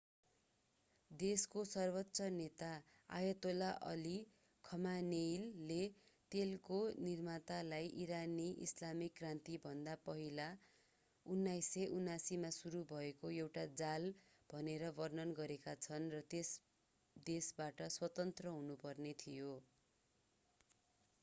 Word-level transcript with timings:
देशका 1.11 1.61
सर्वोच्च 1.71 2.27
नेता 2.35 2.69
अयतोला 3.09 3.67
अली 3.89 4.13
खमानेइले 4.65 5.77
तेलको 6.31 6.79
निर्मातालाई 7.01 7.91
ईरानी 8.05 8.47
ईस्लामिक 8.67 9.13
क्रान्तिभन्दा 9.19 9.93
पहिला 10.07 10.47
1979 11.25 12.39
मा 12.45 12.51
सुरु 12.57 12.81
भएको 12.87 13.31
एउटा 13.35 13.65
जाल 13.83 14.07
भनेर 14.49 14.87
वर्णन 14.95 15.35
गरेका 15.41 15.75
छन् 15.83 16.07
र 16.15 16.23
त्यस 16.33 16.55
देशबाट 17.27 17.85
स्वतन्त्र 17.91 18.55
हुनुपर्ने 18.57 19.13
थियो 19.19 19.53